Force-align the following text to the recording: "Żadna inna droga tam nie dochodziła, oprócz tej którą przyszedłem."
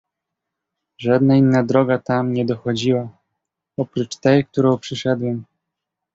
"Żadna 0.97 1.35
inna 1.35 1.63
droga 1.63 1.97
tam 1.99 2.33
nie 2.33 2.45
dochodziła, 2.45 3.17
oprócz 3.77 4.15
tej 4.15 4.45
którą 4.45 4.77
przyszedłem." 4.77 5.45